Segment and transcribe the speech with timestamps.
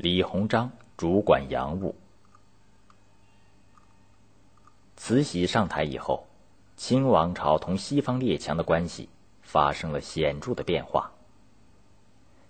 [0.00, 1.92] 李鸿章主管洋务。
[4.94, 6.24] 慈禧上台以后，
[6.76, 9.08] 清王朝同西方列强的关系
[9.42, 11.10] 发生了显著的变化。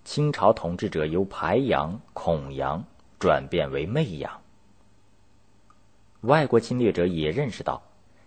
[0.03, 2.83] 清朝统治者由排洋、恐洋
[3.17, 4.41] 转变为媚洋。
[6.21, 7.81] 外国侵略者也认识到，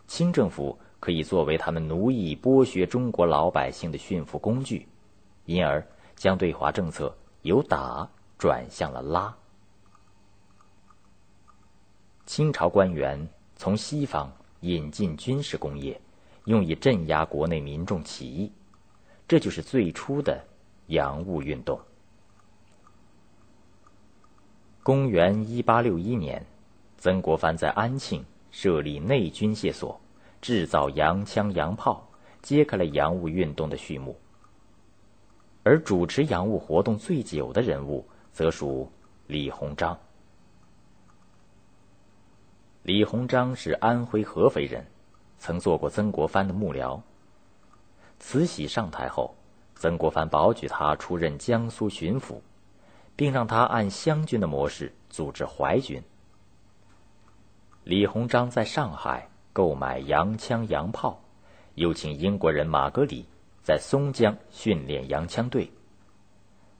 [0.08, 4.88] 清政府可以作为他们奴役、剥削中国老百姓的驯服工具，
[5.44, 5.86] 因而
[6.16, 8.10] 将对华政策由打。
[8.42, 9.32] 转向了拉。
[12.26, 14.28] 清朝官员从西方
[14.62, 16.00] 引进军事工业，
[16.46, 18.50] 用以镇压国内民众起义，
[19.28, 20.42] 这就是最初的
[20.88, 21.80] 洋务运动。
[24.82, 26.44] 公元一八六一年，
[26.98, 30.00] 曾国藩在安庆设立内军械所，
[30.40, 32.04] 制造洋枪洋炮，
[32.42, 34.18] 揭开了洋务运动的序幕。
[35.62, 38.04] 而主持洋务活动最久的人物。
[38.32, 38.90] 则属
[39.26, 39.98] 李鸿章。
[42.82, 44.86] 李鸿章是安徽合肥人，
[45.38, 47.00] 曾做过曾国藩的幕僚。
[48.18, 49.36] 慈禧上台后，
[49.74, 52.40] 曾国藩保举他出任江苏巡抚，
[53.14, 56.02] 并让他按湘军的模式组织淮军。
[57.84, 61.20] 李鸿章在上海购买洋枪洋炮，
[61.74, 63.26] 又请英国人马格里
[63.62, 65.70] 在松江训练洋枪队。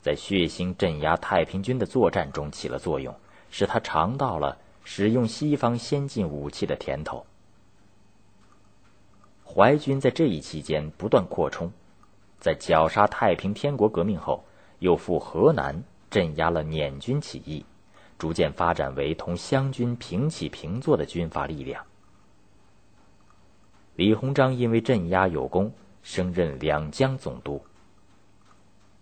[0.03, 3.14] 在血腥镇压太平军的作战中起了作用，
[3.50, 7.25] 使他尝到了使用西方先进武器的甜头。
[9.45, 11.70] 淮军在这一期间不断扩充，
[12.41, 14.45] 在绞杀太平天国革命后，
[14.80, 15.80] 又赴河南
[16.11, 17.64] 镇压了捻军起义，
[18.19, 21.84] 逐渐发展为同湘军平起平坐的军阀力量。
[23.95, 27.62] 李鸿章因为镇压有功，升任两江总督。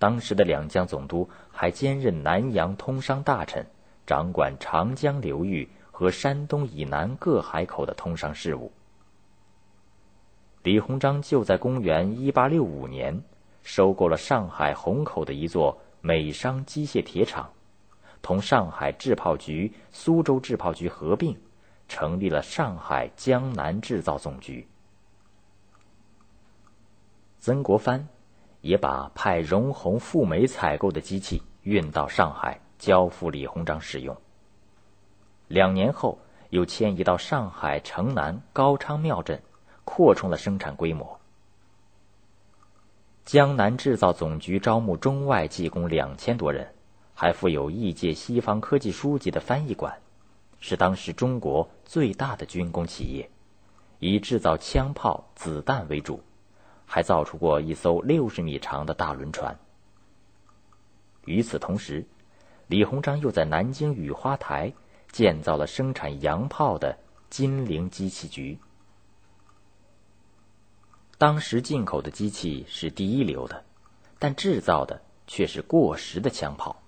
[0.01, 3.67] 当时的两江总督还兼任南洋通商大臣，
[4.07, 8.73] 掌管长江流域和山东以南各海口的通商事务。
[10.63, 13.23] 李鸿章就在公元一八六五年
[13.63, 17.53] 收购了上海虹口的一座美商机械铁厂，
[18.23, 21.37] 同上海制炮局、苏州制炮局合并，
[21.89, 24.67] 成立了上海江南制造总局。
[27.39, 28.09] 曾国藩。
[28.61, 34.17] 也把派荣鸿赴美采购的机器运到上海，交付李鸿章使用。
[35.49, 36.19] 两年后，
[36.51, 39.43] 又迁移到上海城南高昌庙镇，
[39.85, 41.19] 扩充了生产规模。
[43.25, 46.75] 江南制造总局招募中外技工两千多人，
[47.15, 50.01] 还附有译介西方科技书籍的翻译馆，
[50.59, 53.31] 是当时中国最大的军工企业，
[53.99, 56.21] 以制造枪炮、子弹为主。
[56.93, 59.57] 还造出过一艘六十米长的大轮船。
[61.25, 62.05] 与此同时，
[62.67, 64.73] 李鸿章又在南京雨花台
[65.13, 68.59] 建造了生产洋炮的金陵机器局。
[71.17, 73.65] 当时进口的机器是第一流的，
[74.19, 76.83] 但制造的却是过时的枪炮。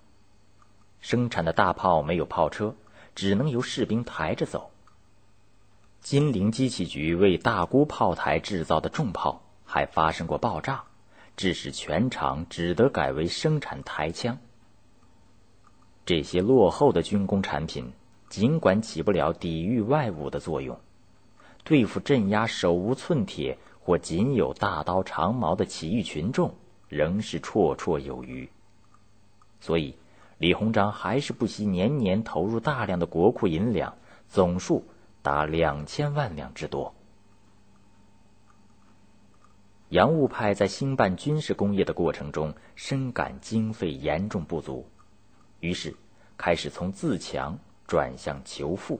[0.99, 2.75] 生产的大炮没有炮车，
[3.15, 4.69] 只能由士兵抬着走。
[6.01, 9.41] 金陵机器局为大沽炮台制造的重炮。
[9.73, 10.83] 还发生过爆炸，
[11.35, 14.37] 致使全厂只得改为生产台枪。
[16.05, 17.91] 这些落后的军工产品，
[18.29, 20.79] 尽管起不了抵御外侮的作用，
[21.63, 26.53] 对付镇压手无寸铁或仅有大刀长矛的起义群众，
[26.87, 28.47] 仍是绰绰有余。
[29.59, 29.97] 所以，
[30.37, 33.97] 李鸿章还是不惜年年投入大量的国库银两，
[34.29, 34.85] 总数
[35.23, 36.93] 达两千万两之多。
[39.93, 44.87] 洋务派在兴办军事工业的过程中，深感经费严重不足，
[45.59, 45.95] 于是
[46.35, 48.99] 开始从自强转向求富。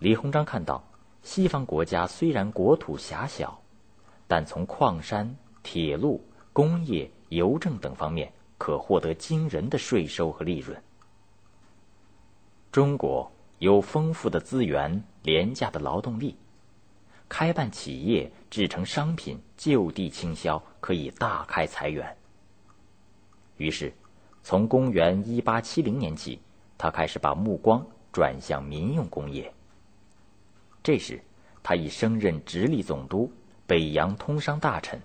[0.00, 0.86] 李鸿章看到，
[1.22, 3.62] 西方国家虽然国土狭小，
[4.26, 6.22] 但从矿山、铁路、
[6.52, 10.82] 工业、邮政等方面可获得惊人的税收和利润。
[12.70, 16.36] 中国有丰富的资源、廉价的劳动力。
[17.28, 22.16] 开办企业制成商品，就地倾销，可以大开财源。
[23.56, 23.92] 于是，
[24.42, 26.40] 从公元一八七零年起，
[26.78, 29.52] 他开始把目光转向民用工业。
[30.82, 31.20] 这时，
[31.62, 33.30] 他已升任直隶总督、
[33.66, 35.00] 北洋通商大臣，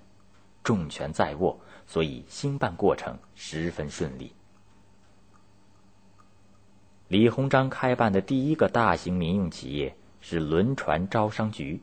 [0.63, 4.31] 重权在握，所以兴办过程十分顺利。
[7.07, 11.81] 李鸿章开办的第一个大型民用企业是轮船招商局。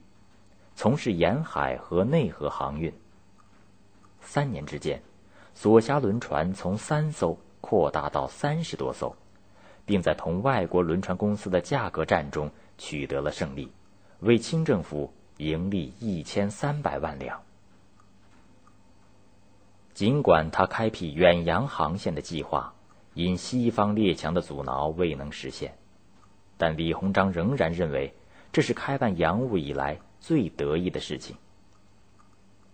[0.78, 2.94] 从事沿海和内河航运。
[4.20, 5.02] 三年之间，
[5.52, 9.16] 所辖轮船从三艘扩大到三十多艘，
[9.84, 12.48] 并在同外国轮船公司的价格战中
[12.78, 13.72] 取得了胜利，
[14.20, 17.42] 为清政府盈利一千三百万两。
[19.94, 22.72] 尽管他开辟远洋航线的计划
[23.14, 25.76] 因西方列强的阻挠未能实现，
[26.56, 28.14] 但李鸿章仍然认为
[28.52, 31.36] 这是开办洋务以来最得意的事情。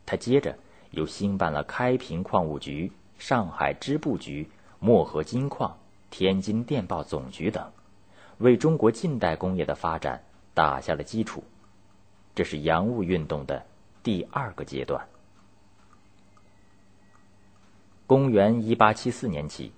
[0.06, 0.58] 他接着
[0.90, 4.48] 又兴办了开平矿务局、上海织布局、
[4.78, 5.78] 漠河金矿、
[6.10, 7.72] 天津电报总局等，
[8.38, 11.42] 为中国近代工业的发展打下了基础。
[12.34, 13.64] 这是洋务运动的
[14.02, 15.08] 第二个阶段。
[18.06, 19.72] 公元一八七四年起，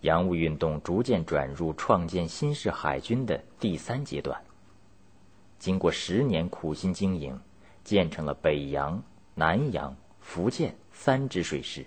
[0.00, 4.40] 洋务运动逐渐转入创建新式海军的第三阶段。
[5.58, 7.38] 经过十年苦心经营，
[7.82, 9.02] 建成了北洋、
[9.34, 11.84] 南洋、福建三支水师。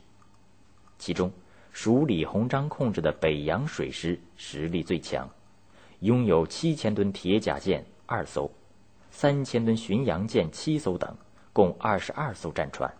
[0.97, 1.31] 其中，
[1.71, 5.29] 属李鸿章控制的北洋水师实力最强，
[5.99, 8.51] 拥有七千吨铁甲舰二艘，
[9.09, 11.15] 三千吨巡洋舰七艘等，
[11.53, 12.93] 共二十二艘战船，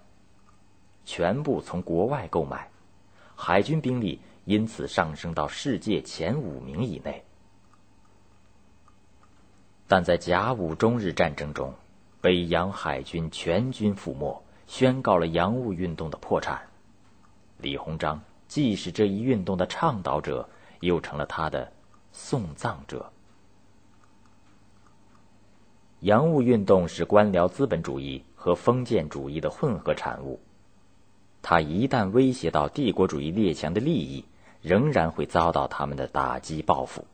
[1.04, 2.70] 全部从国外购买。
[3.36, 7.24] 海军兵力因此上升到世界前五名以内，
[9.92, 11.74] 但在甲午中日战争中，
[12.22, 16.62] 北洋海军全军覆没，宣告了洋务运动的破产。
[17.58, 20.48] 李鸿章既是这一运动的倡导者，
[20.80, 21.74] 又成了他的
[22.14, 23.12] 送葬者。
[26.00, 30.40] 洋务运动是官僚资本主义和封建主义的混合产物。
[31.42, 34.24] 它一旦威胁到帝国主义列强的利益，
[34.62, 37.06] 仍然会遭到他们的打击报复。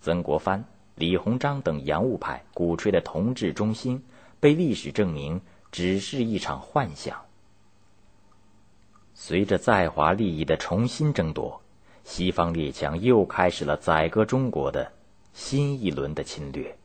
[0.00, 0.64] 曾国藩、
[0.96, 4.02] 李鸿章等洋务派鼓吹的同治中心，
[4.38, 5.40] 被历史证明
[5.72, 7.20] 只是一场幻想。
[9.12, 11.60] 随着在华利益的重新争夺，
[12.04, 14.92] 西方列强又开始了宰割中国的
[15.32, 16.76] 新一轮的侵略。